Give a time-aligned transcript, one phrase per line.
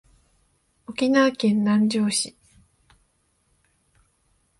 [0.87, 2.35] 沖縄県南城市